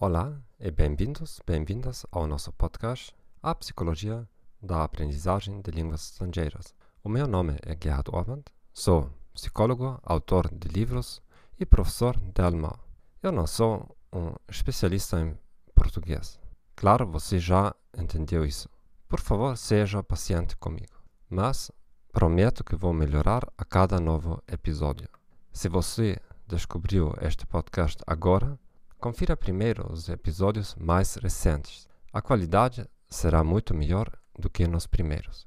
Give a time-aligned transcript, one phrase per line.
[0.00, 3.12] Olá e bem-vindos, bem-vindas ao nosso podcast
[3.42, 4.28] A Psicologia
[4.62, 6.72] da Aprendizagem de Línguas Estrangeiras.
[7.02, 11.20] O meu nome é Gerhard Orband, sou psicólogo, autor de livros
[11.58, 12.78] e professor de alemão.
[13.20, 15.36] Eu não sou um especialista em
[15.74, 16.38] português.
[16.76, 18.68] Claro, você já entendeu isso.
[19.08, 20.94] Por favor, seja paciente comigo.
[21.28, 21.72] Mas
[22.12, 25.08] prometo que vou melhorar a cada novo episódio.
[25.52, 28.56] Se você descobriu este podcast agora,
[28.98, 31.88] confira primeiro os episódios mais recentes.
[32.12, 35.46] A qualidade será muito melhor do que nos primeiros.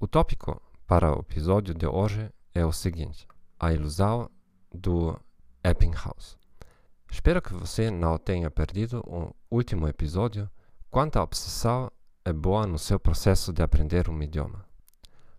[0.00, 3.26] O tópico para o episódio de hoje é o seguinte:
[3.58, 4.30] a ilusão
[4.72, 5.18] do
[5.62, 6.36] Eppinghaus.
[7.10, 10.50] Espero que você não tenha perdido o último episódio
[10.90, 11.90] quanto a obsessão
[12.24, 14.64] é boa no seu processo de aprender um idioma.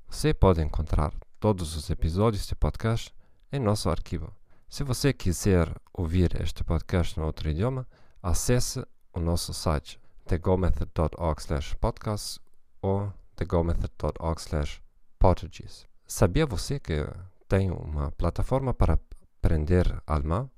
[0.07, 3.13] Você pode encontrar todos os episódios de podcast
[3.51, 4.31] em nosso arquivo.
[4.73, 7.87] Se você quiser ouvir este podcast em outro idioma,
[8.23, 12.41] acesse o nosso site thegomethod.org/podcast
[12.81, 15.85] ou thegomethod.org/portuguese.
[16.07, 17.05] Sabia você que
[17.47, 18.99] tem uma plataforma para
[19.37, 20.49] aprender alemão?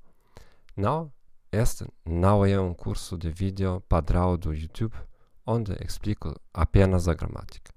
[0.74, 1.12] Não,
[1.52, 4.96] este não é um curso de vídeo padrão do YouTube
[5.44, 7.70] onde explico apenas a gramática.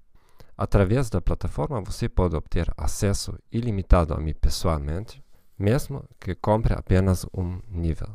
[0.57, 5.21] Através da plataforma você pode obter acesso ilimitado a mim pessoalmente
[5.59, 8.07] mesmo que compre apenas um nível.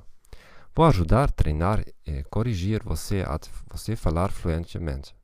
[0.75, 3.39] Vou ajudar, treinar e corrigir você a
[3.71, 5.15] você falar fluentemente.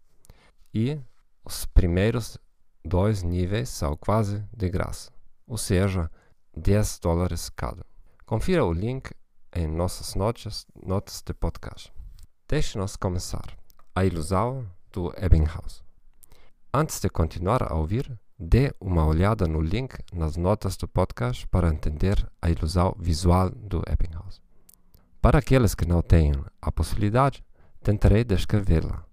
[0.73, 1.01] E
[1.45, 2.39] os primeiros
[2.85, 5.11] dois níveis são quase de graça,
[5.47, 6.09] ou seja,
[6.57, 7.85] 10 dólares cada.
[8.27, 9.11] Confira o link
[9.53, 11.93] em nossas notas, notas de podcast.
[12.47, 13.57] Deixe-nos começar.
[13.95, 15.83] A ilusão do Ebbinghaus.
[16.73, 21.69] Antes de continuar a ouvir, Dê uma olhada no link nas notas do podcast para
[21.69, 24.41] entender a ilusão visual do Ebbinghaus.
[25.21, 27.45] Para aqueles que não tenham a possibilidade,
[27.83, 29.05] tentarei descrevê-la.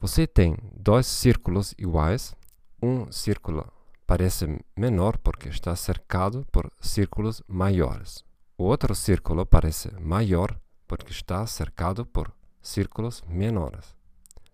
[0.00, 2.34] Você tem dois círculos iguais.
[2.82, 3.64] Um círculo
[4.04, 8.24] parece menor porque está cercado por círculos maiores.
[8.56, 10.58] O outro círculo parece maior
[10.88, 13.97] porque está cercado por círculos menores.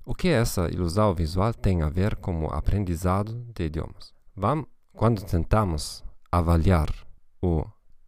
[0.07, 4.13] O que essa ilusão visual tem a ver com o aprendizado de idiomas?
[4.37, 6.91] Vamos, quando tentamos avaliar
[7.41, 7.65] o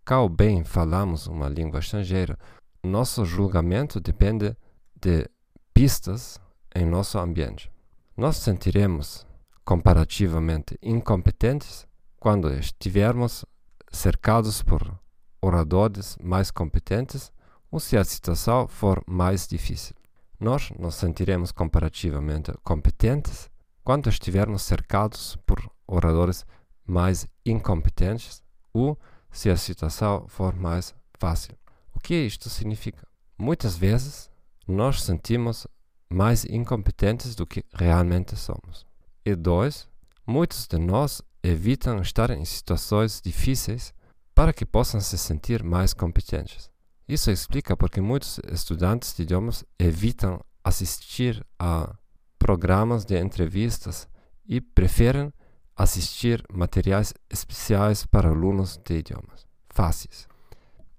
[0.06, 2.38] qual bem falamos uma língua estrangeira,
[2.84, 4.54] nosso julgamento depende
[4.94, 5.26] de
[5.72, 6.38] pistas
[6.74, 7.72] em nosso ambiente.
[8.14, 9.26] Nós sentiremos
[9.64, 11.86] comparativamente incompetentes
[12.20, 13.42] quando estivermos
[13.90, 15.00] cercados por
[15.40, 17.32] oradores mais competentes
[17.70, 19.96] ou se a situação for mais difícil.
[20.38, 23.50] Nós nos sentiremos comparativamente competentes
[23.82, 26.44] quando estivermos cercados por oradores
[26.86, 28.42] mais incompetentes
[28.72, 28.98] ou
[29.30, 31.56] se a situação for mais fácil.
[31.94, 33.06] O que isto significa?
[33.38, 34.30] Muitas vezes
[34.68, 35.66] nós sentimos
[36.10, 38.86] mais incompetentes do que realmente somos.
[39.24, 39.88] E dois,
[40.26, 43.94] muitos de nós evitam estar em situações difíceis
[44.34, 46.70] para que possam se sentir mais competentes.
[47.08, 51.94] Isso explica porque muitos estudantes de idiomas evitam assistir a
[52.38, 54.08] programas de entrevistas
[54.44, 55.32] e preferem
[55.76, 60.26] assistir materiais especiais para alunos de idiomas, fáceis.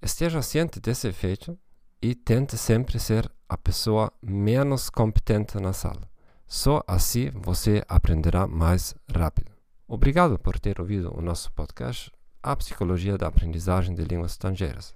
[0.01, 1.57] Esteja ciente desse efeito
[2.01, 6.07] e tente sempre ser a pessoa menos competente na sala.
[6.45, 9.51] Só assim você aprenderá mais rápido.
[9.87, 14.93] Obrigado por ter ouvido o nosso podcast A Psicologia da Aprendizagem de Línguas Estrangeiras.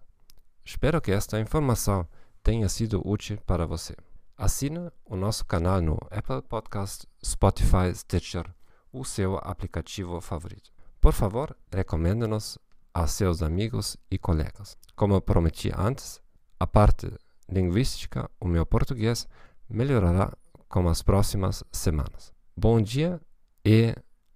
[0.64, 2.08] Espero que esta informação
[2.44, 3.96] tenha sido útil para você.
[4.38, 8.46] Assine o nosso canal no Apple Podcast, Spotify, Stitcher,
[8.91, 10.72] o seu aplicativo favorito.
[11.00, 12.58] Por favor, recomende-nos
[12.94, 14.78] a seus amigos e colegas.
[14.96, 16.22] Como prometi antes,
[16.59, 17.12] a parte
[17.50, 19.28] linguística, o meu português,
[19.70, 20.32] melhorará
[20.68, 22.34] com as próximas semanas.
[22.56, 23.20] Bom dia
[23.66, 23.96] e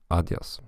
[0.10, 0.62] adeus.